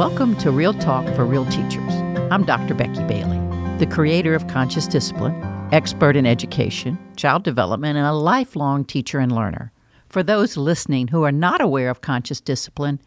[0.00, 1.92] Welcome to Real Talk for Real Teachers.
[2.32, 2.72] I'm Dr.
[2.72, 3.36] Becky Bailey,
[3.76, 5.38] the creator of Conscious Discipline,
[5.72, 9.72] expert in education, child development, and a lifelong teacher and learner.
[10.08, 12.98] For those listening who are not aware of Conscious Discipline,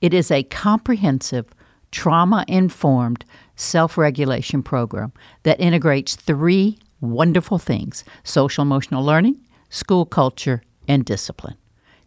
[0.00, 1.52] it is a comprehensive,
[1.90, 5.12] trauma informed self regulation program
[5.42, 11.58] that integrates three wonderful things social emotional learning, school culture, and discipline.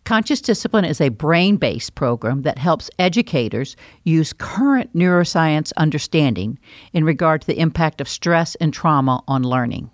[0.04, 6.58] Conscious Discipline is a brain based program that helps educators use current neuroscience understanding
[6.92, 9.90] in regard to the impact of stress and trauma on learning.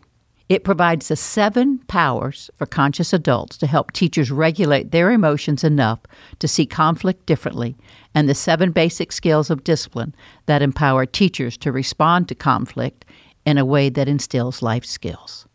[0.48, 6.00] It provides the seven powers for conscious adults to help teachers regulate their emotions enough
[6.40, 7.76] to see conflict differently,
[8.16, 13.04] and the seven basic skills of discipline that empower teachers to respond to conflict
[13.46, 15.46] in a way that instills life skills.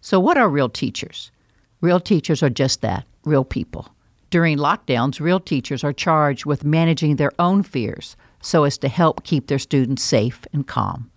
[0.00, 1.32] So, what are real teachers?
[1.80, 3.88] Real teachers are just that real people.
[4.30, 9.24] During lockdowns, real teachers are charged with managing their own fears so as to help
[9.24, 11.10] keep their students safe and calm.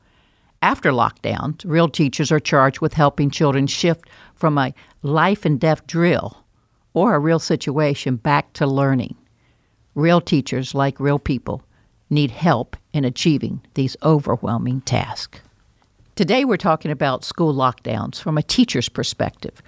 [0.61, 5.85] After lockdowns, real teachers are charged with helping children shift from a life and death
[5.85, 6.43] drill
[6.93, 9.15] or a real situation back to learning.
[9.95, 11.63] Real teachers, like real people,
[12.09, 15.41] need help in achieving these overwhelming tasks.
[16.15, 19.61] Today, we're talking about school lockdowns from a teacher's perspective.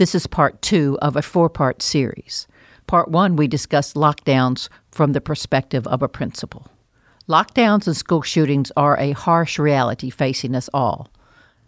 [0.00, 2.48] This is part two of a four part series.
[2.86, 6.68] Part one, we discussed lockdowns from the perspective of a principal.
[7.28, 11.10] Lockdowns and school shootings are a harsh reality facing us all.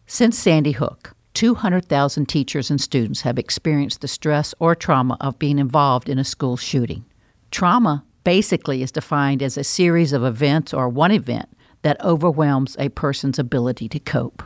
[0.06, 5.58] Since Sandy Hook, 200,000 teachers and students have experienced the stress or trauma of being
[5.58, 7.05] involved in a school shooting.
[7.50, 11.50] Trauma basically is defined as a series of events or one event
[11.83, 14.42] that overwhelms a person's ability to cope.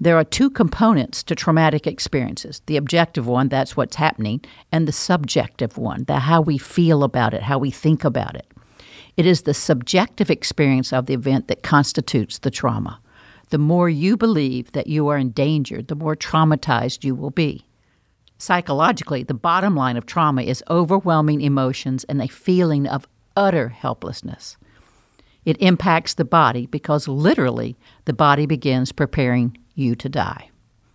[0.00, 4.40] There are two components to traumatic experiences the objective one, that's what's happening,
[4.70, 8.46] and the subjective one, the how we feel about it, how we think about it.
[9.16, 13.00] It is the subjective experience of the event that constitutes the trauma.
[13.50, 17.66] The more you believe that you are endangered, the more traumatized you will be.
[18.36, 24.56] Psychologically, the bottom line of trauma is overwhelming emotions and a feeling of utter helplessness.
[25.44, 30.50] It impacts the body because literally the body begins preparing you to die.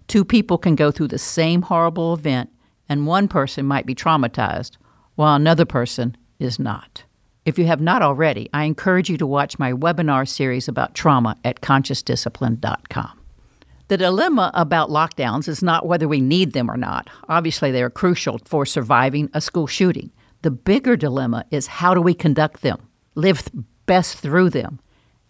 [0.08, 2.50] Two people can go through the same horrible event,
[2.90, 4.78] and one person might be traumatized,
[5.16, 7.04] while another person is not.
[7.46, 11.38] If you have not already, I encourage you to watch my webinar series about trauma
[11.44, 13.20] at consciousdiscipline.com.
[13.90, 17.10] The dilemma about lockdowns is not whether we need them or not.
[17.28, 20.10] Obviously, they are crucial for surviving a school shooting.
[20.42, 23.50] The bigger dilemma is how do we conduct them, live
[23.86, 24.80] best through them,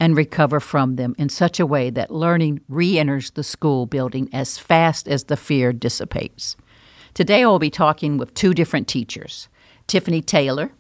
[0.04, 4.28] and recover from them in such a way that learning re enters the school building
[4.34, 6.58] as fast as the fear dissipates.
[7.14, 9.48] Today, I'll be talking with two different teachers
[9.88, 10.72] Tiffany Taylor.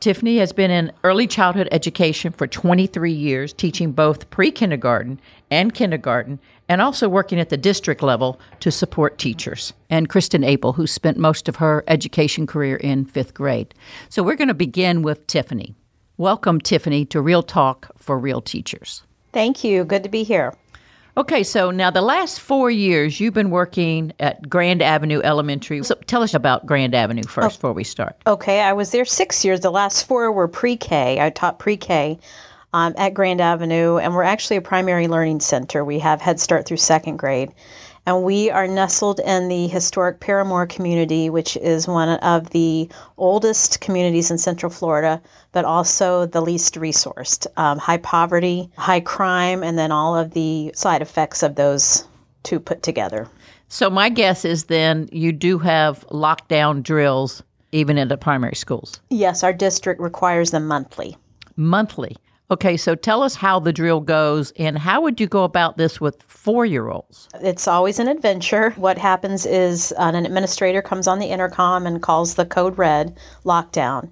[0.00, 5.72] Tiffany has been in early childhood education for 23 years, teaching both pre kindergarten and
[5.72, 9.74] kindergarten, and also working at the district level to support teachers.
[9.90, 13.76] And Kristen Abel, who spent most of her education career in fifth grade.
[14.08, 15.76] So, we're going to begin with Tiffany.
[16.18, 19.02] Welcome, Tiffany, to Real Talk for Real Teachers.
[19.32, 19.84] Thank you.
[19.84, 20.54] Good to be here.
[21.18, 25.82] Okay, so now the last four years you've been working at Grand Avenue Elementary.
[25.82, 28.16] So tell us about Grand Avenue first oh, before we start.
[28.26, 29.60] Okay, I was there six years.
[29.60, 31.20] The last four were pre K.
[31.20, 32.18] I taught pre K
[32.72, 35.84] um, at Grand Avenue, and we're actually a primary learning center.
[35.84, 37.52] We have Head Start through second grade
[38.06, 43.80] and we are nestled in the historic Parramore community, which is one of the oldest
[43.80, 45.20] communities in Central Florida,
[45.52, 47.46] but also the least resourced.
[47.56, 52.06] Um, high poverty, high crime, and then all of the side effects of those
[52.44, 53.28] two put together.
[53.68, 57.42] So, my guess is then you do have lockdown drills
[57.72, 59.00] even in the primary schools.
[59.10, 61.16] Yes, our district requires them monthly.
[61.56, 62.16] Monthly.
[62.48, 66.00] Okay, so tell us how the drill goes and how would you go about this
[66.00, 67.28] with four year olds?
[67.40, 68.70] It's always an adventure.
[68.76, 74.10] What happens is an administrator comes on the intercom and calls the code red lockdown.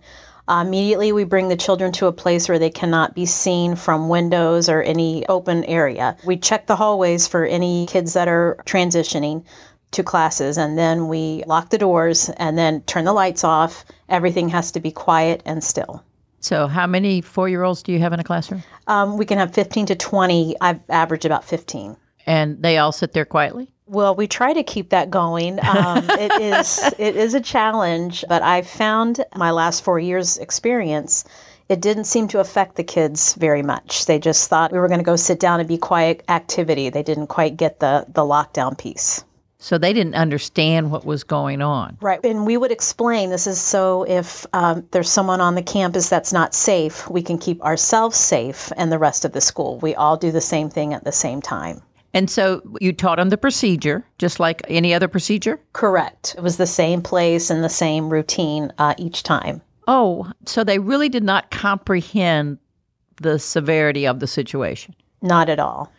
[0.48, 4.08] Uh, immediately, we bring the children to a place where they cannot be seen from
[4.08, 6.16] windows or any open area.
[6.26, 9.44] We check the hallways for any kids that are transitioning
[9.92, 13.86] to classes, and then we lock the doors and then turn the lights off.
[14.10, 16.04] Everything has to be quiet and still.
[16.44, 18.62] So, how many four year olds do you have in a classroom?
[18.86, 20.54] Um, we can have 15 to 20.
[20.60, 21.96] I've averaged about 15.
[22.26, 23.70] And they all sit there quietly?
[23.86, 25.58] Well, we try to keep that going.
[25.64, 31.24] Um, it is it is a challenge, but I found my last four years' experience,
[31.70, 34.04] it didn't seem to affect the kids very much.
[34.04, 36.90] They just thought we were going to go sit down and be quiet activity.
[36.90, 39.24] They didn't quite get the the lockdown piece.
[39.64, 41.96] So they didn't understand what was going on.
[42.02, 42.22] Right.
[42.22, 46.34] And we would explain this is so if um, there's someone on the campus that's
[46.34, 49.78] not safe, we can keep ourselves safe and the rest of the school.
[49.78, 51.80] We all do the same thing at the same time.
[52.12, 55.58] And so you taught them the procedure, just like any other procedure?
[55.72, 56.34] Correct.
[56.36, 59.62] It was the same place and the same routine uh, each time.
[59.88, 62.58] Oh, so they really did not comprehend
[63.16, 64.94] the severity of the situation?
[65.22, 65.90] Not at all.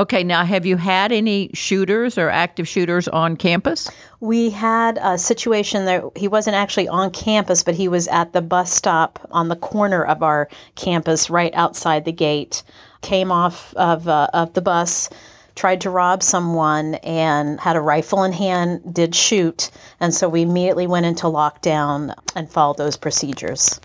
[0.00, 3.86] Okay, now have you had any shooters or active shooters on campus?
[4.20, 8.40] We had a situation that he wasn't actually on campus, but he was at the
[8.40, 12.62] bus stop on the corner of our campus, right outside the gate.
[13.02, 15.10] Came off of, uh, of the bus,
[15.54, 19.70] tried to rob someone, and had a rifle in hand, did shoot.
[20.00, 23.78] And so we immediately went into lockdown and followed those procedures.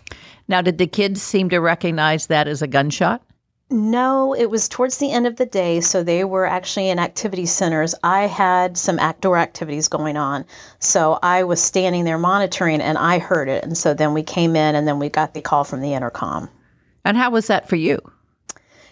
[0.48, 3.20] Now, did the kids seem to recognize that as a gunshot?
[3.68, 7.46] No, it was towards the end of the day, so they were actually in activity
[7.46, 7.96] centers.
[8.04, 10.44] I had some outdoor activities going on,
[10.78, 13.64] so I was standing there monitoring and I heard it.
[13.64, 16.48] And so then we came in and then we got the call from the intercom.
[17.04, 17.98] And how was that for you?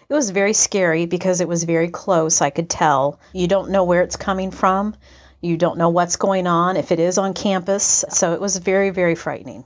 [0.09, 2.41] It was very scary because it was very close.
[2.41, 3.17] I could tell.
[3.31, 4.93] You don't know where it's coming from,
[5.39, 8.03] you don't know what's going on, if it is on campus.
[8.09, 9.63] So it was very, very frightening.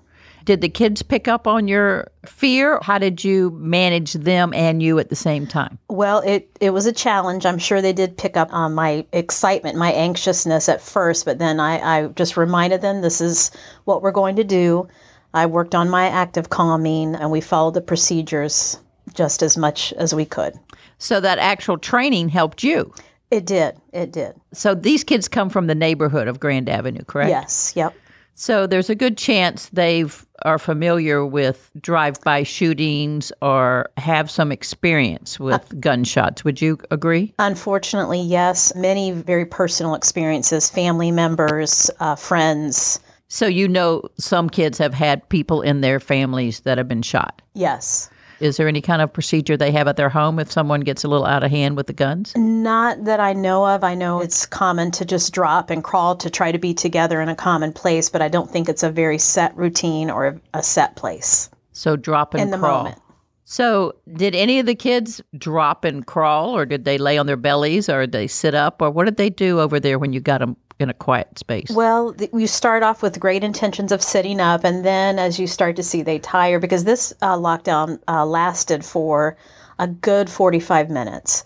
[0.49, 2.79] Did the kids pick up on your fear?
[2.81, 5.77] How did you manage them and you at the same time?
[5.89, 7.45] Well, it, it was a challenge.
[7.45, 11.59] I'm sure they did pick up on my excitement, my anxiousness at first, but then
[11.59, 13.51] I, I just reminded them this is
[13.85, 14.87] what we're going to do.
[15.35, 18.79] I worked on my active calming and we followed the procedures
[19.13, 20.55] just as much as we could.
[20.97, 22.91] So that actual training helped you?
[23.29, 23.79] It did.
[23.93, 24.33] It did.
[24.53, 27.29] So these kids come from the neighborhood of Grand Avenue, correct?
[27.29, 27.73] Yes.
[27.75, 27.93] Yep.
[28.39, 30.05] So there's a good chance they
[30.43, 36.45] are familiar with drive-by shootings or have some experience with uh, gunshots.
[36.45, 37.33] Would you agree?
[37.37, 38.73] Unfortunately, yes.
[38.75, 43.01] Many very personal experiences, family members, uh, friends.
[43.27, 47.41] So you know some kids have had people in their families that have been shot.
[47.55, 48.09] Yes.
[48.39, 51.07] Is there any kind of procedure they have at their home if someone gets a
[51.07, 52.33] little out of hand with the guns?
[52.35, 53.83] Not that I know of.
[53.83, 57.29] I know it's common to just drop and crawl to try to be together in
[57.29, 60.95] a common place, but I don't think it's a very set routine or a set
[60.95, 61.49] place.
[61.73, 62.83] So drop and in the crawl.
[62.83, 63.01] moment.
[63.51, 67.35] So, did any of the kids drop and crawl, or did they lay on their
[67.35, 70.19] bellies, or did they sit up, or what did they do over there when you
[70.19, 71.71] got them in a quiet space?
[71.71, 75.75] Well, you start off with great intentions of sitting up, and then as you start
[75.77, 79.35] to see they tire, because this uh, lockdown uh, lasted for
[79.79, 81.43] a good 45 minutes.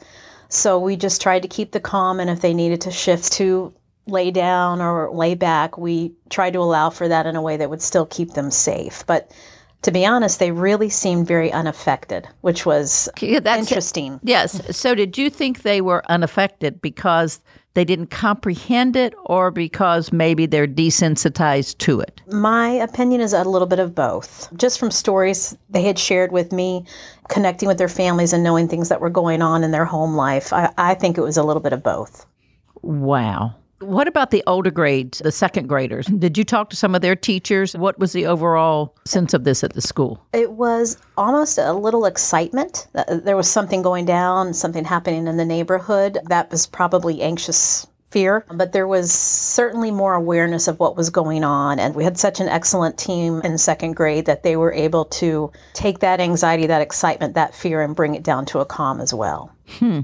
[0.49, 3.73] So we just tried to keep the calm, and if they needed to shift to
[4.07, 7.69] lay down or lay back, we tried to allow for that in a way that
[7.69, 9.05] would still keep them safe.
[9.07, 9.31] But
[9.83, 14.19] to be honest, they really seemed very unaffected, which was yeah, interesting.
[14.23, 14.61] Yes.
[14.75, 17.41] So, did you think they were unaffected because
[17.73, 22.21] they didn't comprehend it or because maybe they're desensitized to it?
[22.27, 24.47] My opinion is a little bit of both.
[24.55, 26.85] Just from stories they had shared with me,
[27.27, 30.53] connecting with their families and knowing things that were going on in their home life,
[30.53, 32.25] I, I think it was a little bit of both.
[32.81, 33.55] Wow.
[33.79, 36.05] What about the older grades, the second graders?
[36.05, 37.75] Did you talk to some of their teachers?
[37.75, 40.25] What was the overall sense of this at the school?
[40.31, 42.87] It was almost a little excitement.
[43.09, 46.17] There was something going down, something happening in the neighborhood.
[46.29, 51.43] That was probably anxious fear, but there was certainly more awareness of what was going
[51.43, 51.79] on.
[51.79, 55.51] And we had such an excellent team in second grade that they were able to
[55.73, 59.13] take that anxiety, that excitement, that fear, and bring it down to a calm as
[59.15, 59.51] well.
[59.79, 60.01] Hmm.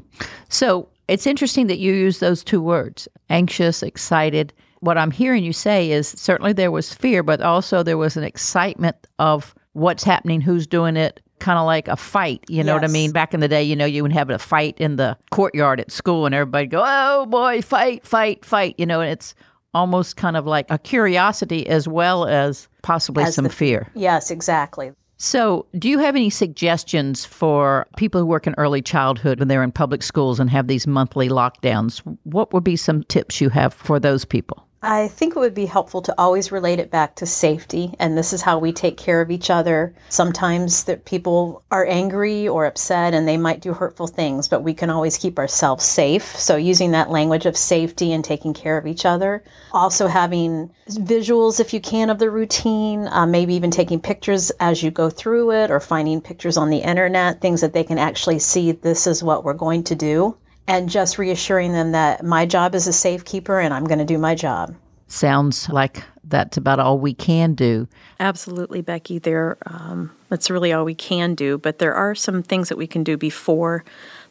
[0.49, 4.53] So, it's interesting that you use those two words anxious, excited.
[4.81, 8.23] What I'm hearing you say is certainly there was fear, but also there was an
[8.23, 12.43] excitement of what's happening, who's doing it, kind of like a fight.
[12.47, 12.81] You know yes.
[12.81, 13.11] what I mean?
[13.11, 15.91] Back in the day, you know, you would have a fight in the courtyard at
[15.91, 18.75] school and everybody go, oh boy, fight, fight, fight.
[18.77, 19.33] You know, and it's
[19.73, 23.87] almost kind of like a curiosity as well as possibly as some the, fear.
[23.95, 24.91] Yes, exactly.
[25.21, 29.63] So, do you have any suggestions for people who work in early childhood when they're
[29.63, 31.99] in public schools and have these monthly lockdowns?
[32.23, 34.65] What would be some tips you have for those people?
[34.81, 38.31] I think it would be helpful to always relate it back to safety, and this
[38.31, 39.93] is how we take care of each other.
[40.07, 44.73] Sometimes that people are angry or upset and they might do hurtful things, but we
[44.73, 46.23] can always keep ourselves safe.
[46.37, 49.43] So using that language of safety and taking care of each other.
[49.73, 54.81] Also having visuals, if you can, of the routine, uh, maybe even taking pictures as
[54.81, 58.39] you go through it or finding pictures on the internet, things that they can actually
[58.39, 60.37] see this is what we're going to do
[60.69, 64.19] and just reassuring them that my job is a safekeeper and I'm going to do
[64.19, 64.75] my job.
[65.07, 67.87] Sounds like that's about all we can do.
[68.19, 69.17] Absolutely, Becky.
[69.17, 71.57] There, um, that's really all we can do.
[71.57, 73.83] But there are some things that we can do before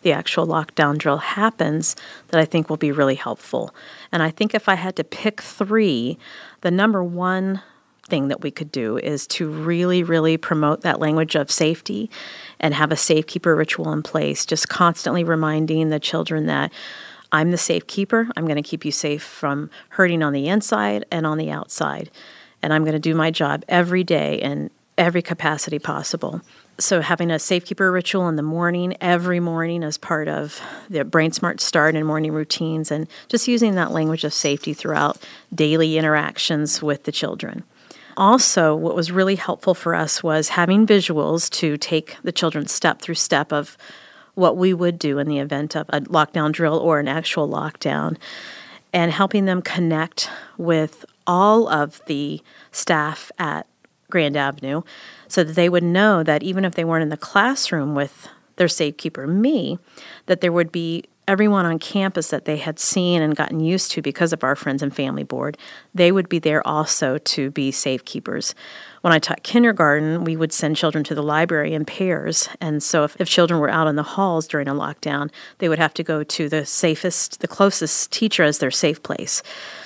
[0.02, 1.96] the actual lockdown drill happens
[2.28, 3.74] that I think will be really helpful.
[4.12, 6.18] And I think if I had to pick three,
[6.60, 7.62] the number one
[8.08, 12.10] thing that we could do is to really, really promote that language of safety
[12.60, 16.72] and have a safekeeper ritual in place, just constantly reminding the children that
[17.30, 18.28] I'm the safekeeper.
[18.36, 22.10] I'm going to keep you safe from hurting on the inside and on the outside.
[22.62, 26.40] And I'm going to do my job every day in every capacity possible.
[26.80, 31.32] So, having a safekeeper ritual in the morning, every morning, as part of the Brain
[31.32, 35.18] Smart Start and morning routines, and just using that language of safety throughout
[35.52, 37.64] daily interactions with the children
[38.18, 43.00] also, what was really helpful for us was having visuals to take the children step
[43.00, 43.78] through step of
[44.34, 48.16] what we would do in the event of a lockdown drill or an actual lockdown,
[48.92, 53.66] and helping them connect with all of the staff at
[54.10, 54.82] Grand Avenue
[55.28, 58.68] so that they would know that even if they weren't in the classroom with their
[58.68, 59.78] safekeeper, me,
[60.26, 64.02] that there would be everyone on campus that they had seen and gotten used to
[64.02, 65.58] because of our friends and family board,
[65.94, 68.54] they would be there also to be safekeepers.
[69.02, 72.48] When I taught kindergarten, we would send children to the library in pairs.
[72.62, 75.78] And so if, if children were out in the halls during a lockdown, they would
[75.78, 79.42] have to go to the safest, the closest teacher as their safe place.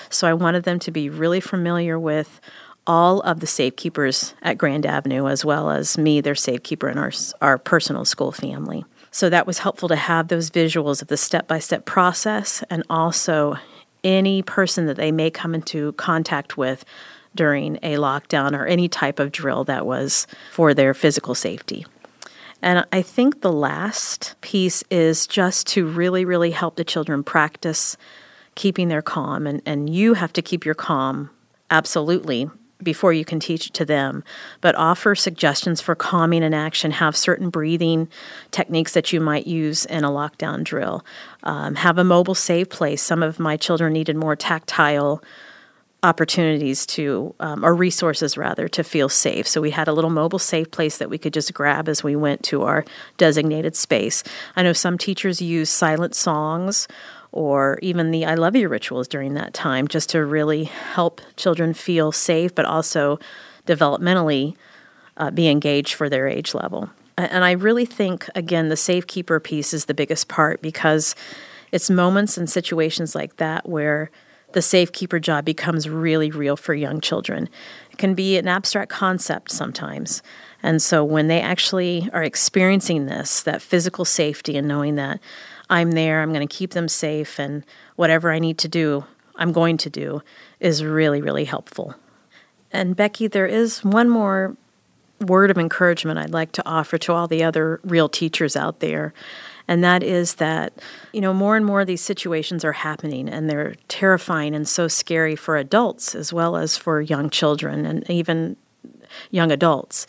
[0.09, 2.39] So I wanted them to be really familiar with
[2.87, 7.11] all of the safekeepers at Grand Avenue, as well as me, their safekeeper, and our,
[7.41, 8.85] our personal school family.
[9.13, 12.83] So that was helpful to have those visuals of the step by step process and
[12.89, 13.57] also
[14.03, 16.83] any person that they may come into contact with
[17.35, 21.85] during a lockdown or any type of drill that was for their physical safety.
[22.63, 27.95] And I think the last piece is just to really, really help the children practice
[28.55, 29.45] keeping their calm.
[29.45, 31.29] And, and you have to keep your calm
[31.69, 32.49] absolutely
[32.83, 34.23] before you can teach it to them,
[34.61, 36.91] but offer suggestions for calming and action.
[36.91, 38.07] Have certain breathing
[38.51, 41.05] techniques that you might use in a lockdown drill.
[41.43, 43.01] Um, have a mobile save place.
[43.01, 45.23] Some of my children needed more tactile
[46.03, 49.47] opportunities to, um, or resources rather, to feel safe.
[49.47, 52.15] So we had a little mobile safe place that we could just grab as we
[52.15, 52.83] went to our
[53.17, 54.21] designated space.
[54.55, 56.89] I know some teachers use silent songs
[57.33, 61.73] or even the I love you rituals during that time, just to really help children
[61.73, 63.19] feel safe, but also
[63.65, 64.55] developmentally
[65.17, 66.89] uh, be engaged for their age level.
[67.17, 71.15] And I really think, again, the safekeeper piece is the biggest part because
[71.71, 74.09] it's moments and situations like that where
[74.53, 77.49] the safekeeper job becomes really real for young children.
[77.91, 80.21] It can be an abstract concept sometimes.
[80.61, 85.19] And so when they actually are experiencing this, that physical safety and knowing that
[85.73, 87.65] I'm there, I'm going to keep them safe, and
[87.95, 89.05] whatever I need to do,
[89.37, 90.21] I'm going to do,
[90.59, 91.95] is really, really helpful.
[92.71, 94.55] And Becky, there is one more
[95.19, 99.15] word of encouragement I'd like to offer to all the other real teachers out there.
[99.67, 100.73] And that is that,
[101.11, 104.87] you know, more and more of these situations are happening and they're terrifying and so
[104.87, 108.57] scary for adults as well as for young children and even
[109.31, 110.05] young adults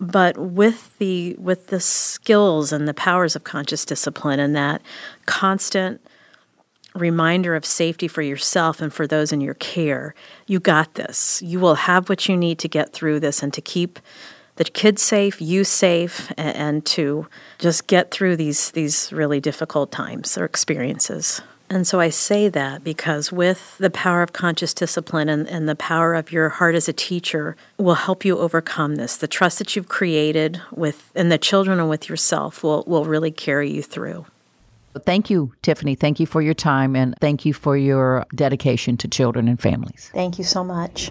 [0.00, 4.82] but with the with the skills and the powers of conscious discipline and that
[5.26, 6.00] constant
[6.94, 10.14] reminder of safety for yourself and for those in your care
[10.46, 11.42] you got this.
[11.42, 13.98] You will have what you need to get through this and to keep
[14.56, 17.26] the kids safe you safe and, and to
[17.58, 22.84] just get through these these really difficult times or experiences and so I say that
[22.84, 26.88] because with the power of conscious discipline and, and, the power of your heart as
[26.88, 29.16] a teacher will help you overcome this.
[29.16, 33.32] The trust that you've created with and the children and with yourself will, will really
[33.32, 34.26] carry you through.
[35.04, 35.94] Thank you, Tiffany.
[35.94, 40.10] Thank you for your time and thank you for your dedication to children and families.
[40.14, 41.10] Thank you so much.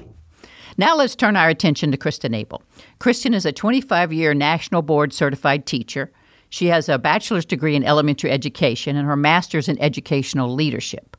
[0.77, 2.61] Now let's turn our attention to Kristen Abel.
[2.99, 6.11] Kristen is a 25 year national board certified teacher
[6.55, 11.17] she has a bachelor's degree in elementary education and her master's in educational leadership.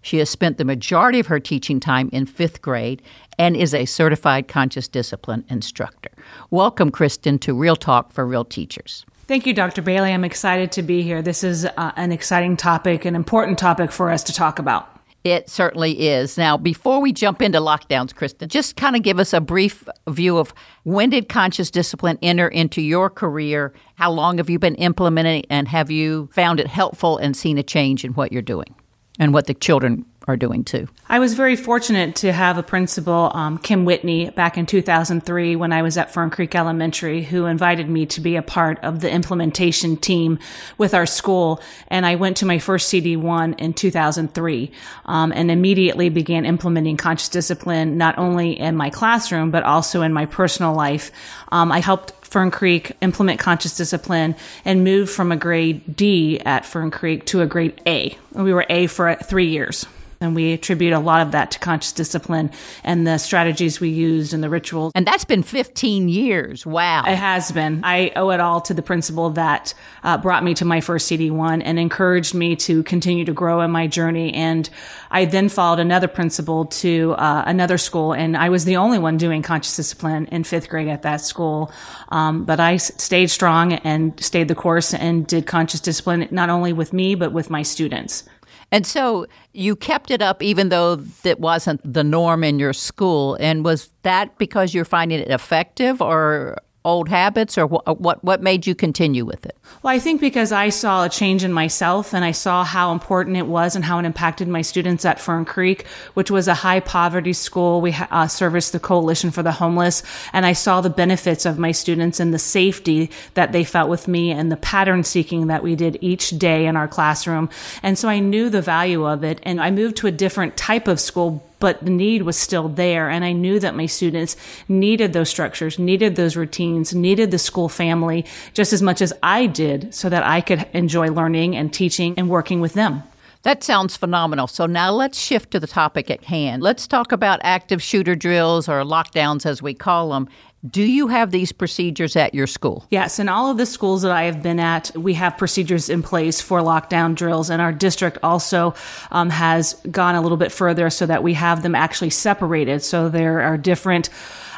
[0.00, 3.02] She has spent the majority of her teaching time in fifth grade
[3.38, 6.08] and is a certified conscious discipline instructor.
[6.50, 9.04] Welcome, Kristen, to Real Talk for Real Teachers.
[9.26, 9.82] Thank you, Dr.
[9.82, 10.10] Bailey.
[10.10, 11.20] I'm excited to be here.
[11.20, 15.01] This is uh, an exciting topic, an important topic for us to talk about.
[15.24, 16.36] It certainly is.
[16.36, 20.36] Now, before we jump into lockdowns, Kristen, just kind of give us a brief view
[20.38, 20.52] of
[20.82, 23.72] when did conscious discipline enter into your career?
[23.94, 27.62] How long have you been implementing and have you found it helpful and seen a
[27.62, 28.74] change in what you're doing
[29.20, 30.88] and what the children are doing too.
[31.08, 35.72] I was very fortunate to have a principal, um, Kim Whitney, back in 2003 when
[35.72, 39.10] I was at Fern Creek Elementary, who invited me to be a part of the
[39.10, 40.38] implementation team
[40.78, 41.60] with our school.
[41.88, 44.70] And I went to my first CD1 in 2003
[45.04, 50.12] um, and immediately began implementing conscious discipline, not only in my classroom, but also in
[50.12, 51.10] my personal life.
[51.50, 56.64] Um, I helped Fern Creek implement conscious discipline and moved from a grade D at
[56.64, 58.16] Fern Creek to a grade A.
[58.32, 59.86] We were A for three years.
[60.22, 62.50] And we attribute a lot of that to conscious discipline
[62.84, 64.92] and the strategies we used and the rituals.
[64.94, 66.64] And that's been 15 years.
[66.64, 67.04] Wow.
[67.06, 67.82] It has been.
[67.84, 69.74] I owe it all to the principal that
[70.04, 73.70] uh, brought me to my first CD1 and encouraged me to continue to grow in
[73.70, 74.32] my journey.
[74.32, 74.68] And
[75.10, 79.18] I then followed another principal to uh, another school, and I was the only one
[79.18, 81.70] doing conscious discipline in fifth grade at that school.
[82.08, 86.72] Um, but I stayed strong and stayed the course and did conscious discipline not only
[86.72, 88.24] with me, but with my students.
[88.72, 93.36] And so you kept it up even though that wasn't the norm in your school.
[93.38, 98.42] And was that because you're finding it effective or old habits or wh- what what
[98.42, 99.56] made you continue with it?
[99.82, 103.36] Well, I think because I saw a change in myself and I saw how important
[103.36, 106.80] it was and how it impacted my students at Fern Creek, which was a high
[106.80, 107.80] poverty school.
[107.80, 111.72] We uh, serviced the Coalition for the Homeless, and I saw the benefits of my
[111.72, 115.76] students and the safety that they felt with me and the pattern seeking that we
[115.76, 117.48] did each day in our classroom.
[117.82, 120.88] And so I knew the value of it, and I moved to a different type
[120.88, 123.08] of school but the need was still there.
[123.08, 124.36] And I knew that my students
[124.68, 129.46] needed those structures, needed those routines, needed the school family just as much as I
[129.46, 133.04] did so that I could enjoy learning and teaching and working with them.
[133.42, 134.48] That sounds phenomenal.
[134.48, 136.64] So now let's shift to the topic at hand.
[136.64, 140.28] Let's talk about active shooter drills or lockdowns as we call them
[140.68, 142.86] do you have these procedures at your school?
[142.90, 146.02] Yes, in all of the schools that I have been at, we have procedures in
[146.02, 148.74] place for lockdown drills, and our district also
[149.10, 152.82] um, has gone a little bit further so that we have them actually separated.
[152.82, 154.08] So there are different.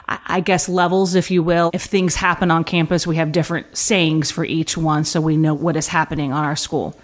[0.07, 1.71] I guess levels, if you will.
[1.73, 5.55] If things happen on campus, we have different sayings for each one so we know
[5.55, 6.95] what is happening on our school.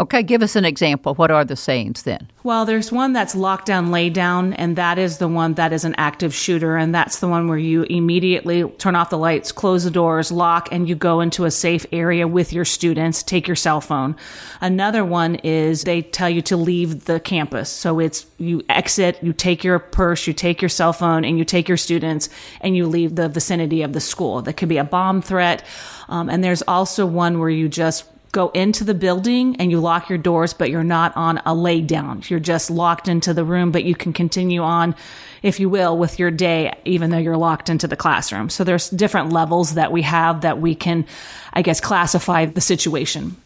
[0.00, 1.14] Okay, give us an example.
[1.14, 2.30] What are the sayings then?
[2.42, 5.94] Well, there's one that's lockdown, lay down, and that is the one that is an
[5.98, 6.78] active shooter.
[6.78, 10.70] And that's the one where you immediately turn off the lights, close the doors, lock,
[10.72, 14.16] and you go into a safe area with your students, take your cell phone.
[14.62, 17.68] Another one is they tell you to leave the campus.
[17.68, 21.44] So it's you exit, you take your purse, you take your cell phone, and you
[21.44, 22.30] take your students,
[22.62, 24.40] and you leave the vicinity of the school.
[24.40, 25.62] That could be a bomb threat.
[26.08, 30.08] Um, and there's also one where you just go into the building and you lock
[30.08, 32.22] your doors, but you're not on a lay down.
[32.28, 34.94] You're just locked into the room, but you can continue on,
[35.42, 38.48] if you will, with your day, even though you're locked into the classroom.
[38.48, 41.06] So there's different levels that we have that we can,
[41.52, 43.36] I guess, classify the situation.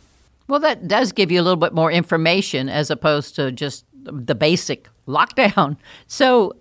[0.49, 4.35] Well, that does give you a little bit more information as opposed to just the
[4.35, 5.77] basic lockdown.
[6.07, 6.57] So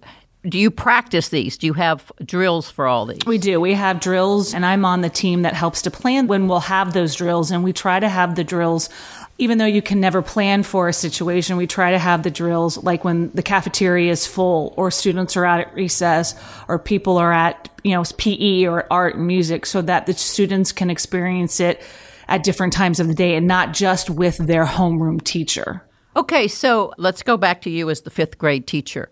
[0.48, 1.58] do you practice these?
[1.58, 3.26] Do you have drills for all these?
[3.26, 3.62] We do.
[3.62, 6.94] We have drills, and I'm on the team that helps to plan when we'll have
[6.94, 7.50] those drills.
[7.50, 8.90] And we try to have the drills,
[9.38, 12.84] even though you can never plan for a situation, we try to have the drills
[12.84, 16.36] like when the cafeteria is full, or students are out at recess,
[16.68, 20.74] or people are at, you know, PE or art and music, so that the students
[20.74, 21.82] can experience it
[22.28, 25.84] at different times of the day and not just with their homeroom teacher.
[26.16, 29.10] Okay, so let's go back to you as the fifth grade teacher.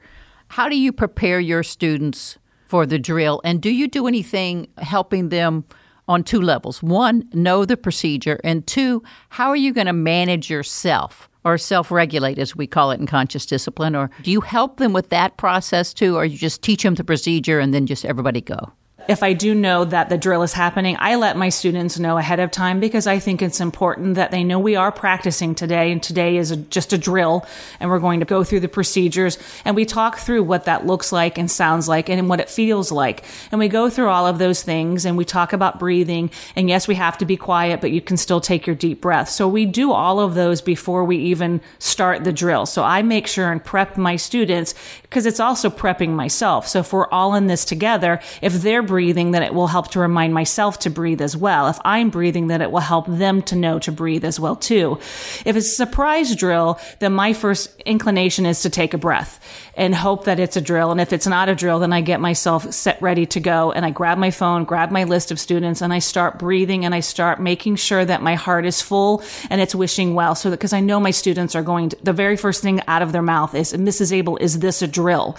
[0.52, 2.38] How do you prepare your students
[2.68, 3.40] for the drill?
[3.46, 5.64] And do you do anything helping them
[6.10, 6.84] on two levels?
[6.84, 8.38] One, know the procedure.
[8.44, 11.30] And two, how are you going to manage yourself?
[11.46, 13.96] Or self regulate, as we call it in conscious discipline?
[13.96, 16.18] Or do you help them with that process too?
[16.18, 18.74] Or you just teach them the procedure and then just everybody go?
[19.08, 22.40] If I do know that the drill is happening, I let my students know ahead
[22.40, 26.02] of time because I think it's important that they know we are practicing today and
[26.02, 27.46] today is a, just a drill
[27.80, 31.12] and we're going to go through the procedures and we talk through what that looks
[31.12, 33.24] like and sounds like and what it feels like.
[33.52, 36.88] And we go through all of those things and we talk about breathing and yes,
[36.88, 39.30] we have to be quiet, but you can still take your deep breath.
[39.30, 42.66] So we do all of those before we even start the drill.
[42.66, 46.68] So I make sure and prep my students because it's also prepping myself.
[46.68, 50.02] So if we're all in this together, if they're breathing, then it will help to
[50.02, 51.70] remind myself to breathe as well.
[51.70, 55.00] If I'm breathing, then it will help them to know to breathe as well too.
[55.46, 59.40] If it's a surprise drill, then my first inclination is to take a breath
[59.76, 60.92] and hope that it's a drill.
[60.92, 63.86] And if it's not a drill, then I get myself set ready to go and
[63.86, 67.00] I grab my phone, grab my list of students and I start breathing and I
[67.00, 70.36] start making sure that my heart is full and it's wishing well.
[70.36, 73.02] So that, cause I know my students are going to, the very first thing out
[73.02, 74.12] of their mouth is, Mrs.
[74.12, 75.38] Abel, is this a drill?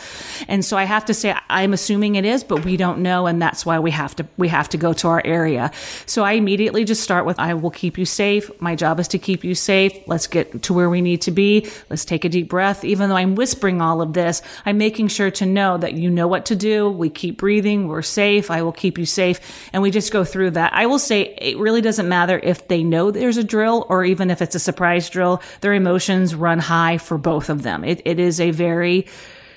[0.48, 3.26] And so I have to say, I'm assuming it is, but we don't know.
[3.26, 5.72] And that's why we have to we have to go to our area.
[6.06, 8.50] So I immediately just start with I will keep you safe.
[8.60, 9.92] My job is to keep you safe.
[10.06, 11.68] Let's get to where we need to be.
[11.90, 12.84] Let's take a deep breath.
[12.84, 16.28] Even though I'm whispering all of this, I'm making sure to know that you know
[16.28, 16.88] what to do.
[16.88, 17.88] We keep breathing.
[17.88, 18.50] We're safe.
[18.50, 19.68] I will keep you safe.
[19.72, 20.72] And we just go through that.
[20.72, 24.30] I will say it really doesn't matter if they know there's a drill or even
[24.30, 25.42] if it's a surprise drill.
[25.60, 27.84] Their emotions run high for both of them.
[27.84, 29.06] It, it is a very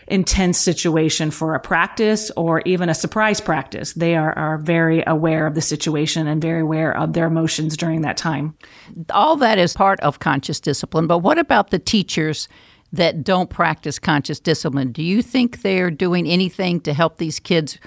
[0.07, 3.93] intense situation for a practice or even a surprise practice.
[3.93, 8.01] They are, are very aware of the situation and very aware of their emotions during
[8.01, 8.55] that time.
[9.09, 12.47] All that is part of conscious discipline, but what about the teachers?
[12.93, 14.93] That don't practice conscious discipline.
[14.93, 17.77] Do you think they're doing anything to help these kids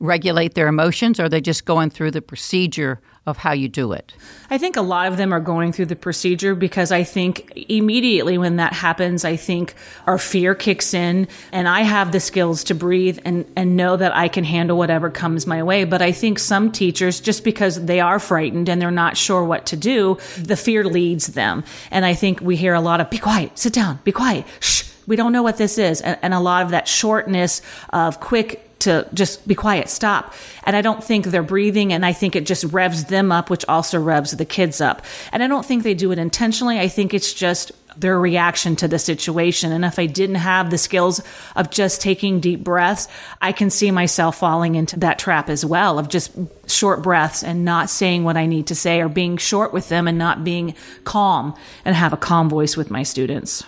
[0.00, 3.92] regulate their emotions, or are they just going through the procedure of how you do
[3.92, 4.14] it?
[4.50, 8.38] I think a lot of them are going through the procedure because I think immediately
[8.38, 9.74] when that happens, I think
[10.06, 14.14] our fear kicks in and I have the skills to breathe and, and know that
[14.14, 15.84] I can handle whatever comes my way.
[15.84, 19.66] But I think some teachers, just because they are frightened and they're not sure what
[19.66, 21.64] to do, the fear leads them.
[21.90, 24.84] And I think we hear a lot of, be quiet, sit down, be quiet, shh
[25.06, 26.00] we don't know what this is.
[26.00, 30.34] And, and, a lot of that shortness of quick to just be quiet, stop.
[30.64, 31.92] And I don't think they're breathing.
[31.92, 35.02] And I think it just revs them up, which also revs the kids up.
[35.32, 36.80] And I don't think they do it intentionally.
[36.80, 39.72] I think it's just their reaction to the situation.
[39.72, 41.20] And if I didn't have the skills
[41.54, 43.08] of just taking deep breaths,
[43.40, 46.32] I can see myself falling into that trap as well of just
[46.66, 50.08] short breaths and not saying what I need to say or being short with them
[50.08, 53.64] and not being calm and have a calm voice with my students.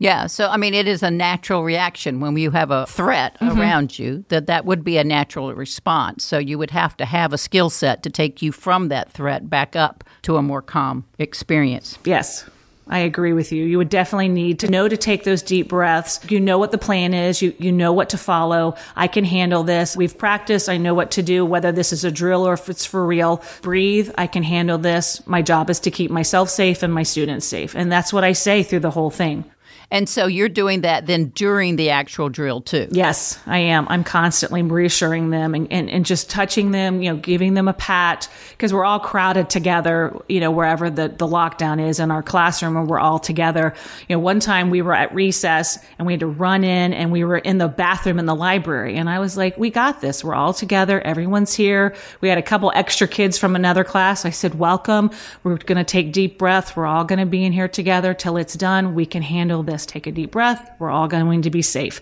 [0.00, 3.60] Yeah, so I mean, it is a natural reaction when you have a threat mm-hmm.
[3.60, 4.24] around you.
[4.28, 6.24] That that would be a natural response.
[6.24, 9.50] So you would have to have a skill set to take you from that threat
[9.50, 11.98] back up to a more calm experience.
[12.04, 12.48] Yes.
[12.88, 13.64] I agree with you.
[13.64, 16.18] You would definitely need to know to take those deep breaths.
[16.28, 17.40] You know what the plan is.
[17.40, 18.74] You, you know what to follow.
[18.96, 19.96] I can handle this.
[19.96, 20.68] We've practiced.
[20.68, 23.44] I know what to do, whether this is a drill or if it's for real.
[23.62, 24.10] Breathe.
[24.18, 25.24] I can handle this.
[25.26, 27.76] My job is to keep myself safe and my students safe.
[27.76, 29.44] And that's what I say through the whole thing.
[29.90, 32.86] And so you're doing that then during the actual drill too.
[32.92, 33.88] Yes, I am.
[33.88, 37.72] I'm constantly reassuring them and, and, and just touching them, you know, giving them a
[37.72, 42.22] pat because we're all crowded together, you know, wherever the, the lockdown is in our
[42.22, 43.74] classroom and we're all together.
[44.08, 47.10] You know, one time we were at recess and we had to run in and
[47.10, 48.96] we were in the bathroom in the library.
[48.96, 50.22] And I was like, we got this.
[50.22, 51.00] We're all together.
[51.00, 51.96] Everyone's here.
[52.20, 54.24] We had a couple extra kids from another class.
[54.24, 55.10] I said, welcome.
[55.42, 56.76] We're going to take deep breaths.
[56.76, 58.94] We're all going to be in here together till it's done.
[58.94, 60.70] We can handle this take a deep breath.
[60.78, 62.00] We're all going to be safe.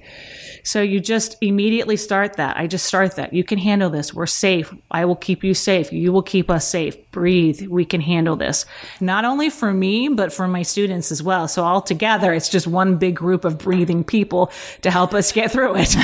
[0.64, 2.56] So you just immediately start that.
[2.56, 3.32] I just start that.
[3.32, 4.12] You can handle this.
[4.12, 4.72] We're safe.
[4.90, 5.92] I will keep you safe.
[5.92, 6.96] You will keep us safe.
[7.10, 7.66] Breathe.
[7.68, 8.66] We can handle this.
[9.00, 11.48] Not only for me, but for my students as well.
[11.48, 15.50] So all together, it's just one big group of breathing people to help us get
[15.50, 15.94] through it.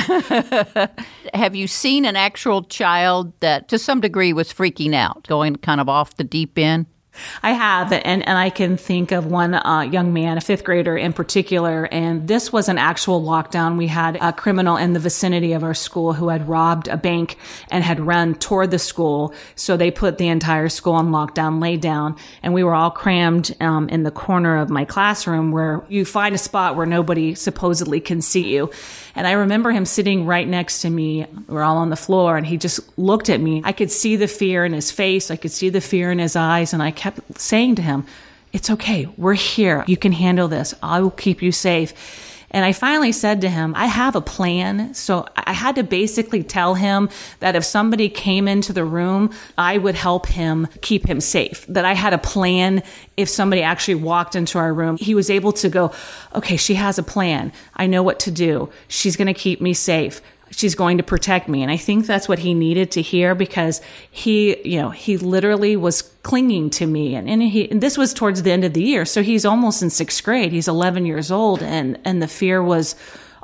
[1.33, 5.79] Have you seen an actual child that to some degree was freaking out, going kind
[5.79, 6.87] of off the deep end?
[7.43, 10.97] I have, and, and I can think of one uh, young man, a fifth grader
[10.97, 13.77] in particular, and this was an actual lockdown.
[13.77, 17.37] We had a criminal in the vicinity of our school who had robbed a bank
[17.69, 19.33] and had run toward the school.
[19.55, 23.55] So they put the entire school on lockdown, laid down, and we were all crammed
[23.59, 27.99] um, in the corner of my classroom where you find a spot where nobody supposedly
[27.99, 28.71] can see you.
[29.15, 31.25] And I remember him sitting right next to me.
[31.47, 33.61] We're all on the floor, and he just looked at me.
[33.63, 35.31] I could see the fear in his face.
[35.31, 37.04] I could see the fear in his eyes, and I kept
[37.37, 38.05] saying to him,
[38.53, 39.07] It's okay.
[39.17, 39.83] We're here.
[39.87, 40.73] You can handle this.
[40.81, 41.93] I will keep you safe.
[42.55, 44.93] And I finally said to him, I have a plan.
[44.93, 47.09] So I had to basically tell him
[47.41, 51.65] that if somebody came into the room, I would help him keep him safe.
[51.67, 52.81] That I had a plan
[53.17, 54.95] if somebody actually walked into our room.
[54.95, 55.91] He was able to go,
[56.33, 57.51] okay, she has a plan.
[57.75, 58.69] I know what to do.
[58.87, 60.21] She's going to keep me safe
[60.55, 61.61] she's going to protect me.
[61.61, 65.75] And I think that's what he needed to hear because he, you know, he literally
[65.75, 67.15] was clinging to me.
[67.15, 69.05] And, and he, and this was towards the end of the year.
[69.05, 70.51] So he's almost in sixth grade.
[70.51, 72.95] He's 11 years old and, and the fear was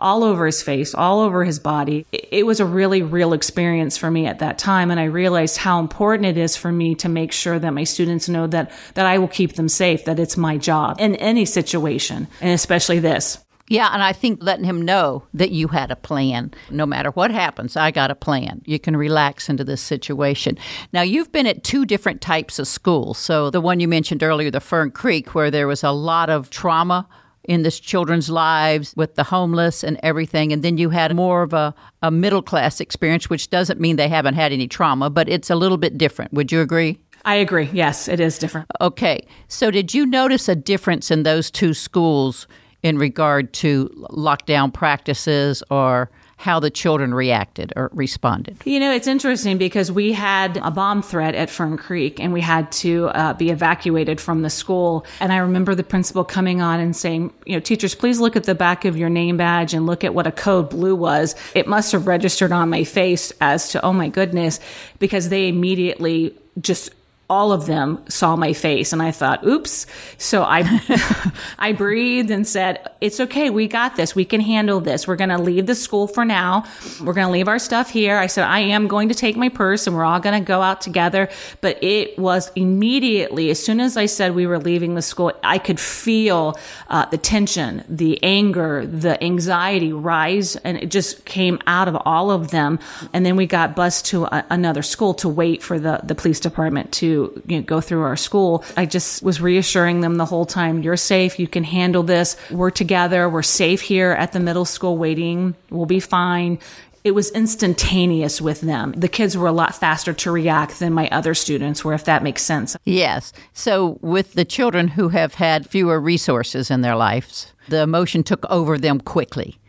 [0.01, 2.05] all over his face, all over his body.
[2.11, 4.89] It, it was a really real experience for me at that time.
[4.89, 8.27] And I realized how important it is for me to make sure that my students
[8.27, 12.27] know that, that I will keep them safe, that it's my job in any situation,
[12.41, 13.37] and especially this.
[13.71, 16.53] Yeah, and I think letting him know that you had a plan.
[16.69, 18.61] No matter what happens, I got a plan.
[18.65, 20.57] You can relax into this situation.
[20.91, 23.17] Now, you've been at two different types of schools.
[23.17, 26.49] So, the one you mentioned earlier, the Fern Creek, where there was a lot of
[26.49, 27.07] trauma
[27.45, 30.51] in this children's lives with the homeless and everything.
[30.51, 34.09] And then you had more of a, a middle class experience, which doesn't mean they
[34.09, 36.33] haven't had any trauma, but it's a little bit different.
[36.33, 36.99] Would you agree?
[37.23, 37.69] I agree.
[37.71, 38.67] Yes, it is different.
[38.81, 39.25] Okay.
[39.47, 42.47] So, did you notice a difference in those two schools
[42.83, 46.09] in regard to lockdown practices or
[46.41, 48.57] how the children reacted or responded.
[48.65, 52.41] You know, it's interesting because we had a bomb threat at Fern Creek and we
[52.41, 55.05] had to uh, be evacuated from the school.
[55.19, 58.45] And I remember the principal coming on and saying, you know, teachers, please look at
[58.45, 61.35] the back of your name badge and look at what a code blue was.
[61.53, 64.59] It must have registered on my face as to, oh my goodness,
[64.97, 66.89] because they immediately just
[67.31, 69.87] all of them saw my face and I thought, oops.
[70.17, 73.49] So I, I breathed and said, it's okay.
[73.49, 74.13] We got this.
[74.13, 75.07] We can handle this.
[75.07, 76.65] We're going to leave the school for now.
[76.99, 78.17] We're going to leave our stuff here.
[78.17, 80.61] I said, I am going to take my purse and we're all going to go
[80.61, 81.29] out together.
[81.61, 85.57] But it was immediately, as soon as I said we were leaving the school, I
[85.57, 91.87] could feel uh, the tension, the anger, the anxiety rise and it just came out
[91.87, 92.77] of all of them.
[93.13, 96.41] And then we got bused to a, another school to wait for the, the police
[96.41, 98.63] department to you know, go through our school.
[98.77, 101.39] I just was reassuring them the whole time, you're safe.
[101.39, 102.35] You can handle this.
[102.49, 103.29] We're together.
[103.29, 105.55] We're safe here at the middle school waiting.
[105.69, 106.59] We'll be fine
[107.03, 108.93] it was instantaneous with them.
[108.95, 112.23] The kids were a lot faster to react than my other students were, if that
[112.23, 112.77] makes sense.
[112.85, 113.33] Yes.
[113.53, 118.45] So, with the children who have had fewer resources in their lives, the emotion took
[118.49, 119.60] over them quickly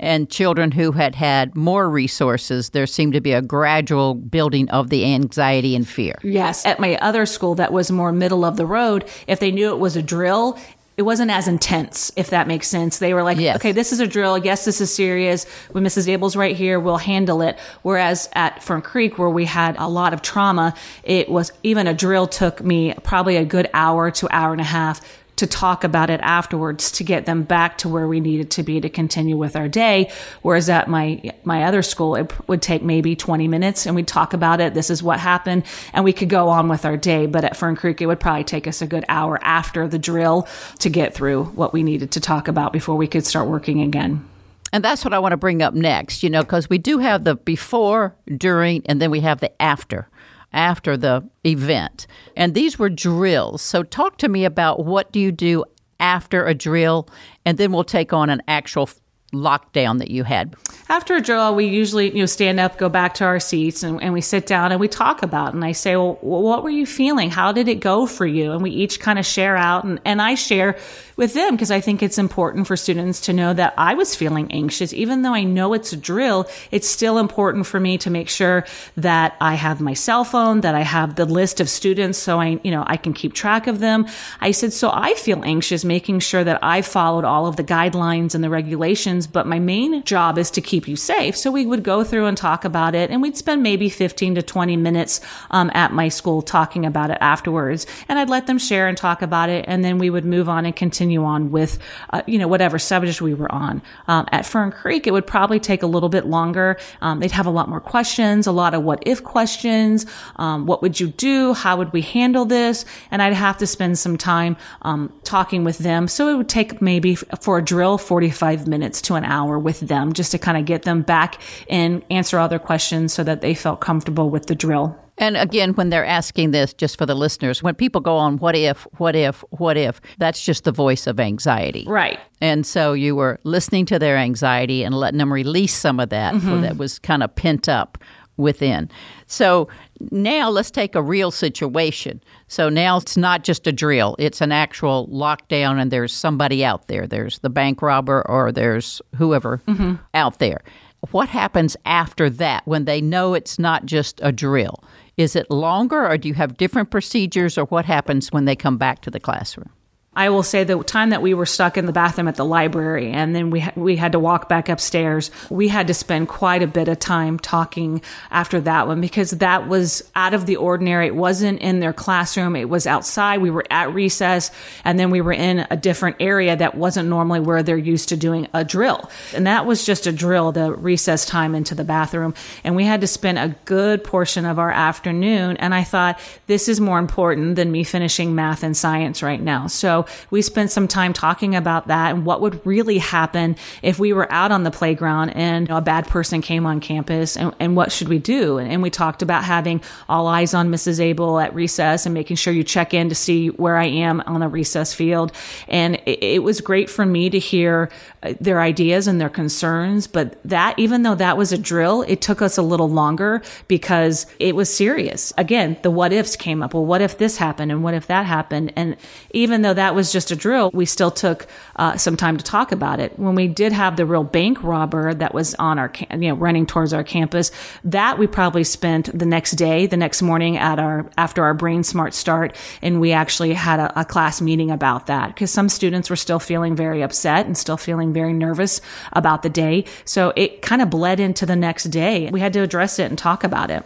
[0.00, 4.88] and children who had had more resources, there seemed to be a gradual building of
[4.88, 6.16] the anxiety and fear.
[6.24, 6.66] Yes.
[6.66, 9.78] At my other school that was more middle of the road, if they knew it
[9.78, 10.58] was a drill,
[10.96, 12.98] it wasn't as intense, if that makes sense.
[12.98, 13.56] They were like, yes.
[13.56, 14.36] okay, this is a drill.
[14.36, 15.44] Yes, this is serious.
[15.70, 16.08] When Mrs.
[16.08, 17.58] Abel's right here, we'll handle it.
[17.82, 21.94] Whereas at Fern Creek, where we had a lot of trauma, it was even a
[21.94, 25.00] drill took me probably a good hour to hour and a half
[25.40, 28.78] to talk about it afterwards to get them back to where we needed to be
[28.78, 30.10] to continue with our day.
[30.42, 34.34] Whereas at my, my other school, it would take maybe 20 minutes and we'd talk
[34.34, 34.74] about it.
[34.74, 37.24] This is what happened and we could go on with our day.
[37.24, 40.46] But at Fern Creek, it would probably take us a good hour after the drill
[40.80, 44.28] to get through what we needed to talk about before we could start working again.
[44.74, 47.24] And that's what I want to bring up next, you know, because we do have
[47.24, 50.06] the before, during, and then we have the after
[50.52, 52.06] after the event.
[52.36, 53.62] And these were drills.
[53.62, 55.64] So talk to me about what do you do
[55.98, 57.08] after a drill
[57.44, 58.88] and then we'll take on an actual
[59.32, 60.54] lockdown that you had?
[60.88, 64.02] After a drill, we usually you know stand up, go back to our seats, and,
[64.02, 65.48] and we sit down and we talk about.
[65.48, 65.54] It.
[65.54, 67.30] And I say, well, what were you feeling?
[67.30, 68.52] How did it go for you?
[68.52, 70.78] And we each kind of share out, and, and I share
[71.20, 74.50] with them because I think it's important for students to know that I was feeling
[74.50, 74.94] anxious.
[74.94, 78.64] Even though I know it's a drill, it's still important for me to make sure
[78.96, 82.58] that I have my cell phone, that I have the list of students so I,
[82.64, 84.06] you know, I can keep track of them.
[84.40, 88.34] I said, so I feel anxious making sure that I followed all of the guidelines
[88.34, 91.36] and the regulations, but my main job is to keep you safe.
[91.36, 94.42] So we would go through and talk about it and we'd spend maybe 15 to
[94.42, 97.86] 20 minutes um, at my school talking about it afterwards.
[98.08, 99.66] And I'd let them share and talk about it.
[99.68, 101.78] And then we would move on and continue continue on with,
[102.10, 103.82] uh, you know, whatever subject we were on.
[104.06, 106.76] Um, at Fern Creek, it would probably take a little bit longer.
[107.00, 110.06] Um, they'd have a lot more questions, a lot of what if questions.
[110.36, 111.54] Um, what would you do?
[111.54, 112.84] How would we handle this?
[113.10, 116.06] And I'd have to spend some time um, talking with them.
[116.06, 120.12] So it would take maybe for a drill 45 minutes to an hour with them
[120.12, 123.54] just to kind of get them back and answer all their questions so that they
[123.54, 124.96] felt comfortable with the drill.
[125.20, 128.56] And again, when they're asking this, just for the listeners, when people go on, what
[128.56, 131.84] if, what if, what if, that's just the voice of anxiety.
[131.86, 132.18] Right.
[132.40, 136.34] And so you were listening to their anxiety and letting them release some of that
[136.34, 136.62] mm-hmm.
[136.62, 137.98] that was kind of pent up
[138.38, 138.90] within.
[139.26, 139.68] So
[140.10, 142.22] now let's take a real situation.
[142.48, 146.88] So now it's not just a drill, it's an actual lockdown, and there's somebody out
[146.88, 147.06] there.
[147.06, 149.96] There's the bank robber or there's whoever mm-hmm.
[150.14, 150.62] out there.
[151.10, 154.82] What happens after that when they know it's not just a drill?
[155.16, 158.78] Is it longer, or do you have different procedures, or what happens when they come
[158.78, 159.70] back to the classroom?
[160.16, 163.12] I will say the time that we were stuck in the bathroom at the library
[163.12, 166.64] and then we ha- we had to walk back upstairs, we had to spend quite
[166.64, 171.06] a bit of time talking after that one because that was out of the ordinary.
[171.06, 173.40] It wasn't in their classroom, it was outside.
[173.40, 174.50] We were at recess
[174.84, 178.16] and then we were in a different area that wasn't normally where they're used to
[178.16, 179.08] doing a drill.
[179.32, 183.00] And that was just a drill, the recess time into the bathroom, and we had
[183.02, 186.18] to spend a good portion of our afternoon and I thought
[186.48, 189.68] this is more important than me finishing math and science right now.
[189.68, 189.99] So
[190.30, 194.30] we spent some time talking about that and what would really happen if we were
[194.32, 198.08] out on the playground and a bad person came on campus and, and what should
[198.08, 198.58] we do?
[198.58, 201.00] And, and, we talked about having all eyes on Mrs.
[201.00, 204.40] Abel at recess and making sure you check in to see where I am on
[204.40, 205.32] the recess field.
[205.68, 207.90] And it, it was great for me to hear
[208.22, 210.06] uh, their ideas and their concerns.
[210.06, 214.26] But that, even though that was a drill, it took us a little longer because
[214.38, 215.32] it was serious.
[215.36, 216.72] Again, the what ifs came up.
[216.72, 217.70] Well, what if this happened?
[217.70, 218.72] And what if that happened?
[218.76, 218.96] And
[219.32, 222.44] even though that that was just a drill, we still took uh, some time to
[222.44, 223.18] talk about it.
[223.18, 226.64] When we did have the real bank robber that was on our, you know, running
[226.64, 227.50] towards our campus,
[227.82, 231.82] that we probably spent the next day, the next morning at our, after our brain
[231.82, 232.56] smart start.
[232.82, 236.38] And we actually had a, a class meeting about that because some students were still
[236.38, 238.80] feeling very upset and still feeling very nervous
[239.14, 239.86] about the day.
[240.04, 242.30] So it kind of bled into the next day.
[242.30, 243.84] We had to address it and talk about it.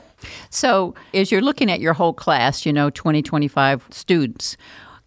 [0.51, 4.57] So, as you're looking at your whole class, you know, 20, 25 students,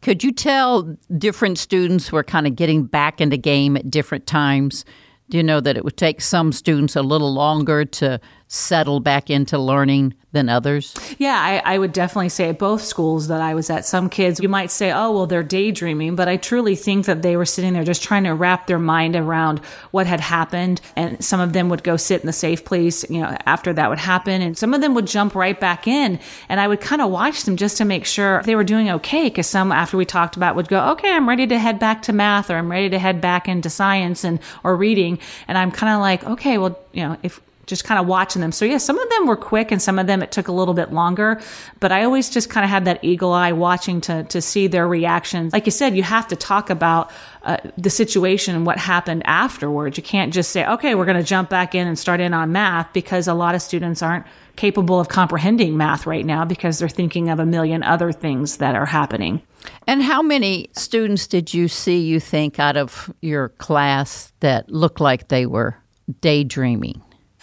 [0.02, 0.84] could you tell
[1.18, 4.86] different students were kind of getting back into game at different times?
[5.30, 9.30] Do you know that it would take some students a little longer to settle back
[9.30, 10.94] into learning than others?
[11.18, 14.40] Yeah, I, I, would definitely say at both schools that I was at, some kids,
[14.40, 17.74] you might say, oh, well, they're daydreaming, but I truly think that they were sitting
[17.74, 19.60] there just trying to wrap their mind around
[19.92, 20.80] what had happened.
[20.96, 23.90] And some of them would go sit in the safe place, you know, after that
[23.90, 24.42] would happen.
[24.42, 26.20] And some of them would jump right back in.
[26.50, 29.30] And I would kind of watch them just to make sure they were doing okay.
[29.30, 32.14] Cause some, after we talked about, would go, okay, I'm ready to head back to
[32.14, 35.20] math or I'm ready to head back into science and, or reading.
[35.48, 38.52] And I'm kind of like, okay, well, you know, if, just kind of watching them.
[38.52, 40.74] So yeah, some of them were quick and some of them it took a little
[40.74, 41.40] bit longer,
[41.80, 44.88] but I always just kind of had that eagle eye watching to to see their
[44.88, 45.54] reactions.
[45.54, 47.12] Like you said, you have to talk about
[47.44, 49.98] uh, the situation and what happened afterwards.
[49.98, 52.52] You can't just say, "Okay, we're going to jump back in and start in on
[52.52, 54.26] math" because a lot of students aren't
[54.56, 58.76] capable of comprehending math right now because they're thinking of a million other things that
[58.76, 59.42] are happening.
[59.86, 65.00] And how many students did you see you think out of your class that looked
[65.00, 65.78] like they were
[66.22, 67.02] daydreaming?